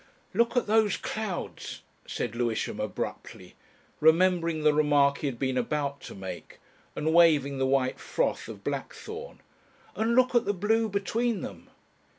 "Look 0.33 0.57
at 0.57 0.65
those 0.65 0.97
clouds," 0.97 1.83
said 2.07 2.35
Lewisham 2.35 2.79
abruptly, 2.79 3.53
remembering 3.99 4.63
the 4.63 4.73
remark 4.73 5.19
he 5.19 5.27
had 5.27 5.37
been 5.37 5.59
about 5.59 5.99
to 6.09 6.15
make 6.15 6.57
and 6.95 7.13
waving 7.13 7.59
the 7.59 7.67
white 7.67 7.99
froth 7.99 8.47
of 8.47 8.63
blackthorn, 8.63 9.41
"And 9.95 10.15
look 10.15 10.33
at 10.33 10.45
the 10.45 10.55
blue 10.55 10.89
between 10.89 11.41
them." 11.41 11.69